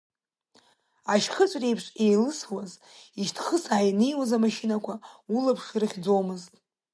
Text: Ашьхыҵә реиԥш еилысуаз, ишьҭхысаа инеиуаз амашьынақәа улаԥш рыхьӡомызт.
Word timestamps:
Ашьхыҵә 1.13 1.55
реиԥш 1.61 1.85
еилысуаз, 2.05 2.71
ишьҭхысаа 3.19 3.87
инеиуаз 3.89 4.31
амашьынақәа 4.37 4.93
улаԥш 5.35 5.65
рыхьӡомызт. 5.81 6.51